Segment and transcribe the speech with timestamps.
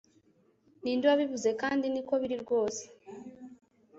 [0.81, 2.83] Ninde wabivuze kandi niko biri rwose